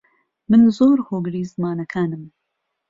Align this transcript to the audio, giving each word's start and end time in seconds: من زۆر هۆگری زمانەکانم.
من 0.49 0.61
زۆر 0.77 0.97
هۆگری 1.07 1.43
زمانەکانم. 1.53 2.23